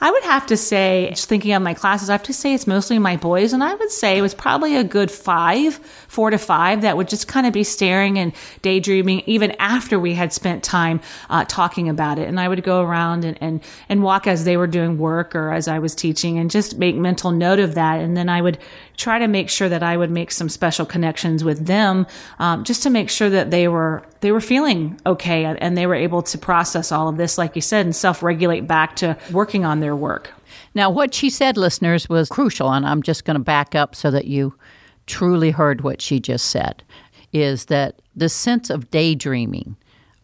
[0.00, 2.66] I would have to say, just thinking of my classes, I have to say it's
[2.66, 3.52] mostly my boys.
[3.52, 5.74] And I would say it was probably a good five,
[6.08, 8.32] four to five that would just kind of be staring and
[8.62, 12.28] daydreaming even after we had spent time uh, talking about it.
[12.28, 15.52] And I would go around and, and, and walk as they were doing work or
[15.52, 18.00] as I was teaching and just make mental note of that.
[18.00, 18.58] And then I would
[19.00, 22.06] try to make sure that I would make some special connections with them,
[22.38, 25.94] um, just to make sure that they were they were feeling okay and they were
[25.94, 29.64] able to process all of this, like you said, and self regulate back to working
[29.64, 30.32] on their work.
[30.74, 34.10] Now, what she said, listeners, was crucial, and I'm just going to back up so
[34.10, 34.54] that you
[35.06, 36.82] truly heard what she just said.
[37.32, 39.76] Is that the sense of daydreaming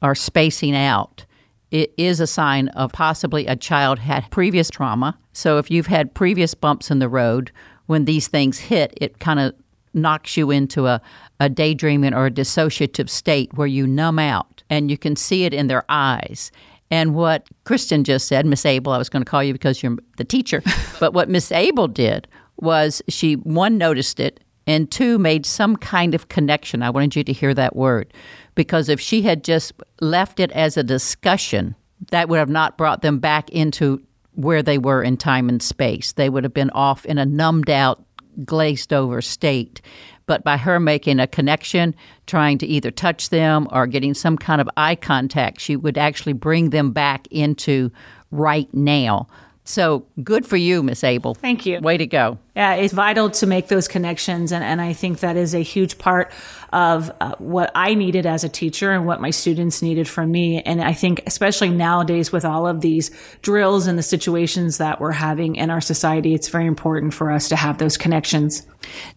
[0.03, 1.25] or spacing out?
[1.71, 5.19] It is a sign of possibly a child had previous trauma.
[5.33, 7.51] So if you've had previous bumps in the road
[7.87, 9.55] when these things hit, it kind of
[9.93, 11.01] knocks you into a,
[11.41, 15.55] a daydreaming or a dissociative state where you numb out and you can see it
[15.55, 16.53] in their eyes.
[16.91, 19.97] And what Kristen just said, Miss Abel, I was going to call you because you're
[20.17, 20.63] the teacher,
[21.01, 26.15] but what Miss Abel did was she, one, noticed it, and two, made some kind
[26.15, 26.83] of connection.
[26.83, 28.13] I wanted you to hear that word
[28.55, 31.75] because if she had just left it as a discussion,
[32.11, 34.03] that would have not brought them back into
[34.35, 36.13] where they were in time and space.
[36.13, 38.05] They would have been off in a numbed out,
[38.45, 39.81] glazed over state.
[40.27, 41.95] But by her making a connection,
[42.27, 46.33] trying to either touch them or getting some kind of eye contact, she would actually
[46.33, 47.91] bring them back into
[48.31, 49.29] right now.
[49.69, 51.35] So good for you, Miss Abel.
[51.35, 51.81] Thank you.
[51.81, 52.39] Way to go.
[52.55, 54.53] Yeah, it's vital to make those connections.
[54.53, 56.33] And, and I think that is a huge part
[56.73, 60.63] of uh, what I needed as a teacher and what my students needed from me.
[60.63, 63.11] And I think, especially nowadays with all of these
[63.43, 67.49] drills and the situations that we're having in our society, it's very important for us
[67.49, 68.65] to have those connections.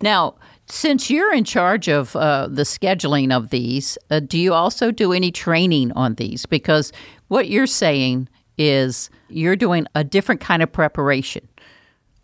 [0.02, 0.34] Now,
[0.66, 5.14] since you're in charge of uh, the scheduling of these, uh, do you also do
[5.14, 6.48] any training on these?
[6.48, 6.92] Because
[7.28, 11.48] what you're saying is you're doing a different kind of preparation.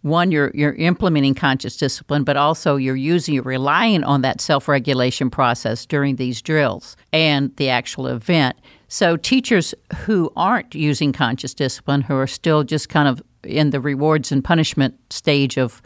[0.01, 5.31] One, you're you're implementing conscious discipline, but also you're using you're relying on that self-regulation
[5.31, 8.55] process during these drills and the actual event.
[8.87, 13.79] So teachers who aren't using conscious discipline, who are still just kind of in the
[13.79, 15.81] rewards and punishment stage of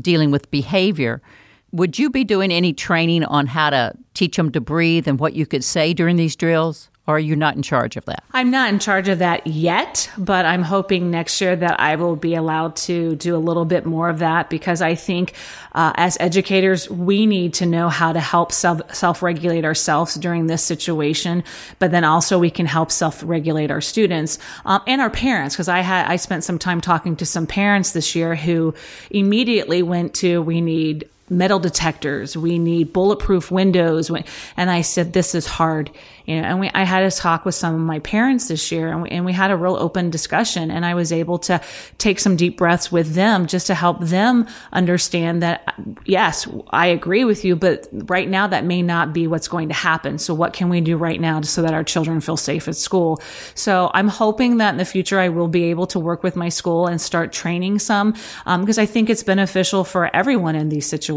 [0.00, 1.22] dealing with behavior,
[1.70, 5.34] would you be doing any training on how to teach them to breathe and what
[5.34, 6.90] you could say during these drills?
[7.06, 8.24] Or are you not in charge of that?
[8.32, 12.16] I'm not in charge of that yet, but I'm hoping next year that I will
[12.16, 15.34] be allowed to do a little bit more of that because I think
[15.74, 20.64] uh, as educators, we need to know how to help self regulate ourselves during this
[20.64, 21.44] situation,
[21.78, 25.54] but then also we can help self regulate our students um, and our parents.
[25.54, 28.72] Because I had I spent some time talking to some parents this year who
[29.10, 32.36] immediately went to we need metal detectors.
[32.36, 34.10] We need bulletproof windows.
[34.56, 35.90] And I said, this is hard.
[36.26, 38.88] You know, and we, I had a talk with some of my parents this year
[38.88, 41.60] and we, and we had a real open discussion and I was able to
[41.98, 47.24] take some deep breaths with them just to help them understand that, yes, I agree
[47.24, 50.18] with you, but right now that may not be what's going to happen.
[50.18, 53.20] So what can we do right now so that our children feel safe at school?
[53.54, 56.48] So I'm hoping that in the future I will be able to work with my
[56.48, 60.86] school and start training some, because um, I think it's beneficial for everyone in these
[60.86, 61.13] situations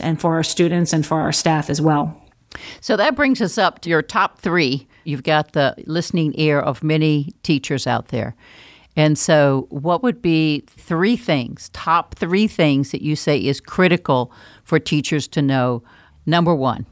[0.00, 2.22] and for our students and for our staff as well.
[2.80, 4.86] So that brings us up to your top three.
[5.04, 8.34] You've got the listening ear of many teachers out there.
[8.96, 14.32] And so, what would be three things, top three things that you say is critical
[14.64, 15.82] for teachers to know?
[16.24, 16.86] Number one.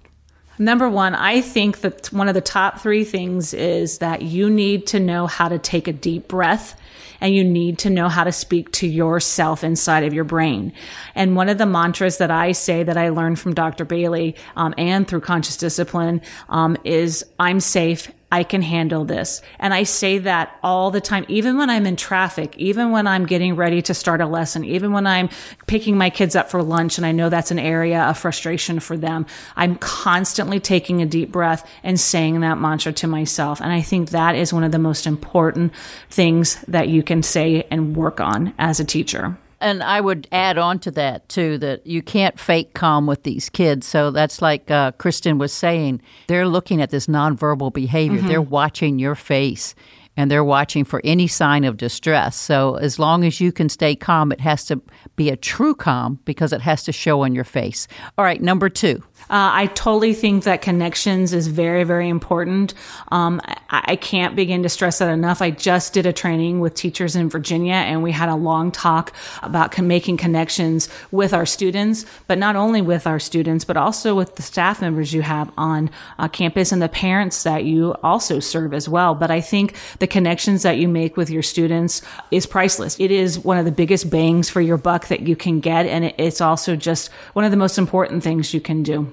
[0.58, 4.86] Number one, I think that one of the top three things is that you need
[4.88, 6.80] to know how to take a deep breath
[7.20, 10.72] and you need to know how to speak to yourself inside of your brain.
[11.14, 13.84] And one of the mantras that I say that I learned from Dr.
[13.84, 19.42] Bailey um, and through conscious discipline um, is I'm safe I can handle this.
[19.60, 23.26] And I say that all the time, even when I'm in traffic, even when I'm
[23.26, 25.28] getting ready to start a lesson, even when I'm
[25.68, 28.96] picking my kids up for lunch and I know that's an area of frustration for
[28.96, 29.26] them.
[29.54, 33.60] I'm constantly taking a deep breath and saying that mantra to myself.
[33.60, 35.72] And I think that is one of the most important
[36.10, 40.58] things that you can say and work on as a teacher and I would add
[40.58, 43.86] on to that too that you can't fake calm with these kids.
[43.86, 46.02] So that's like uh, Kristen was saying.
[46.28, 48.18] They're looking at this nonverbal behavior.
[48.18, 48.28] Mm-hmm.
[48.28, 49.74] They're watching your face
[50.16, 52.36] and they're watching for any sign of distress.
[52.36, 54.80] So as long as you can stay calm, it has to
[55.16, 57.88] be a true calm because it has to show on your face.
[58.18, 59.02] All right, number two.
[59.30, 62.74] Uh, I totally think that connections is very, very important.
[63.10, 65.40] Um, I, I, can't begin to stress that enough.
[65.40, 69.14] I just did a training with teachers in Virginia, and we had a long talk
[69.42, 74.14] about con- making connections with our students, but not only with our students, but also
[74.14, 78.40] with the staff members you have on uh, campus and the parents that you also
[78.40, 79.14] serve as well.
[79.14, 83.00] But I think the connections that you make with your students is priceless.
[83.00, 86.04] It is one of the biggest bangs for your buck that you can get, and
[86.04, 89.10] it, it's also just one of the most important things you can do.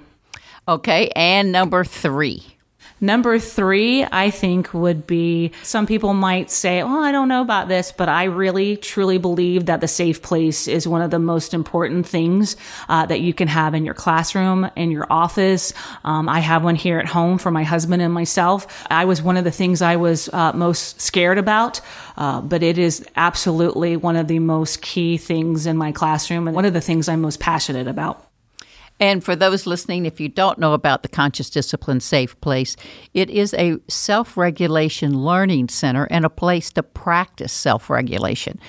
[0.68, 2.44] Okay, and number three.
[3.04, 7.68] Number three, I think, would be some people might say, Oh, I don't know about
[7.68, 11.56] this, but I really truly believe that the safe place is one of the most
[11.56, 12.56] important things
[12.90, 15.74] uh, that you can have in your classroom, in your office.
[16.04, 18.86] Um, I have one here at home for my husband and myself.
[18.88, 21.82] I was one of the things I was uh, most scared about,
[22.18, 26.56] uh, but it is absolutely one of the most key things in my classroom and
[26.56, 28.31] one of the things I'm most passionate about.
[29.02, 32.78] And for those listening, if you don't know about the Conscious Discipline Safe Place,
[33.16, 38.60] it is a self regulation learning center and a place to practice self regulation.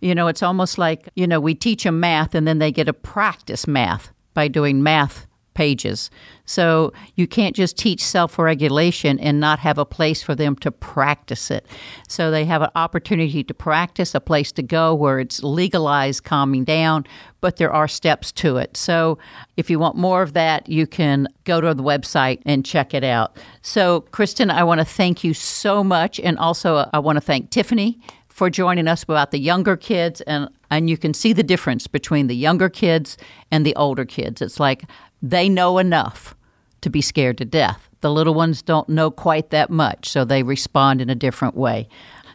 [0.00, 2.84] You know, it's almost like, you know, we teach them math and then they get
[2.84, 5.25] to practice math by doing math
[5.56, 6.10] pages.
[6.44, 10.70] So you can't just teach self regulation and not have a place for them to
[10.70, 11.66] practice it.
[12.06, 16.62] So they have an opportunity to practice, a place to go where it's legalized calming
[16.62, 17.06] down,
[17.40, 18.76] but there are steps to it.
[18.76, 19.18] So
[19.56, 23.02] if you want more of that, you can go to the website and check it
[23.02, 23.36] out.
[23.62, 26.20] So, Kristen, I want to thank you so much.
[26.20, 27.98] And also, uh, I want to thank Tiffany
[28.28, 32.26] for joining us about the younger kids and and you can see the difference between
[32.26, 33.16] the younger kids
[33.50, 34.42] and the older kids.
[34.42, 34.84] It's like
[35.22, 36.34] they know enough
[36.80, 37.88] to be scared to death.
[38.00, 41.88] The little ones don't know quite that much, so they respond in a different way.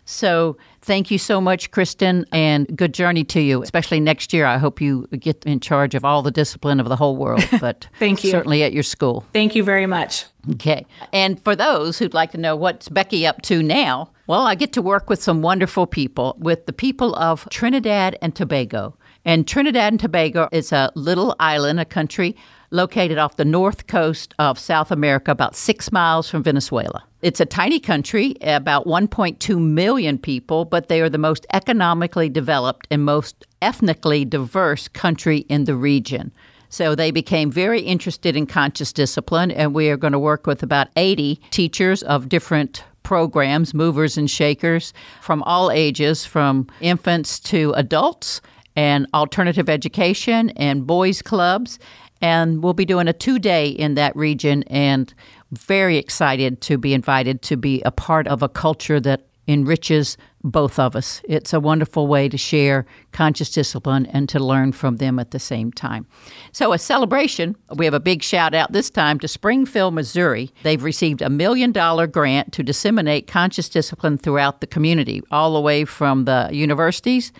[0.05, 4.45] So, thank you so much, Kristen, and good journey to you, especially next year.
[4.45, 7.87] I hope you get in charge of all the discipline of the whole world, but
[7.99, 8.31] thank you.
[8.31, 9.25] certainly at your school.
[9.31, 10.25] Thank you very much.
[10.51, 10.85] Okay.
[11.13, 14.73] And for those who'd like to know what's Becky up to now, well, I get
[14.73, 18.95] to work with some wonderful people, with the people of Trinidad and Tobago.
[19.23, 22.35] And Trinidad and Tobago is a little island, a country
[22.71, 27.03] located off the north coast of South America, about six miles from Venezuela.
[27.21, 32.87] It's a tiny country, about 1.2 million people, but they are the most economically developed
[32.89, 36.31] and most ethnically diverse country in the region.
[36.69, 40.63] So they became very interested in conscious discipline, and we are going to work with
[40.63, 44.91] about 80 teachers of different programs, movers and shakers,
[45.21, 48.41] from all ages, from infants to adults,
[48.75, 51.77] and alternative education and boys' clubs
[52.21, 55.13] and we'll be doing a two day in that region and
[55.51, 60.79] very excited to be invited to be a part of a culture that enriches both
[60.79, 61.21] of us.
[61.25, 65.39] It's a wonderful way to share conscious discipline and to learn from them at the
[65.39, 66.07] same time.
[66.51, 70.51] So, a celebration, we have a big shout out this time to Springfield, Missouri.
[70.63, 75.61] They've received a million dollar grant to disseminate conscious discipline throughout the community, all the
[75.61, 77.31] way from the universities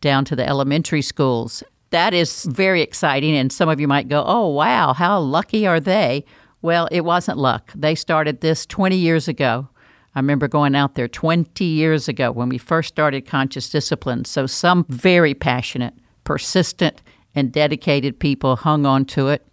[0.00, 3.36] down to the elementary schools that is very exciting.
[3.36, 6.24] And some of you might go, oh, wow, how lucky are they?
[6.62, 7.72] Well, it wasn't luck.
[7.74, 9.68] They started this 20 years ago.
[10.14, 14.24] I remember going out there 20 years ago when we first started Conscious Discipline.
[14.24, 15.94] So, some very passionate,
[16.24, 17.00] persistent,
[17.34, 19.46] and dedicated people hung on to it,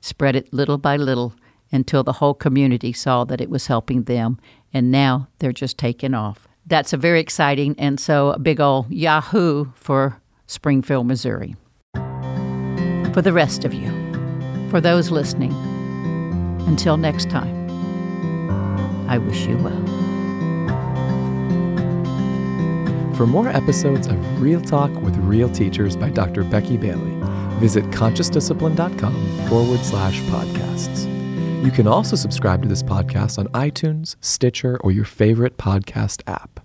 [0.00, 1.34] spread it little by little
[1.72, 4.38] until the whole community saw that it was helping them.
[4.74, 6.46] And now they're just taking off.
[6.66, 11.56] That's a very exciting and so a big old Yahoo for Springfield, Missouri
[13.12, 13.90] for the rest of you,
[14.70, 15.52] for those listening.
[16.66, 17.68] Until next time,
[19.08, 19.82] I wish you well.
[23.14, 26.44] For more episodes of Real Talk with Real Teachers by Dr.
[26.44, 27.14] Becky Bailey,
[27.60, 31.06] visit consciousdiscipline.com forward slash podcasts.
[31.64, 36.61] You can also subscribe to this podcast on iTunes, Stitcher, or your favorite podcast app.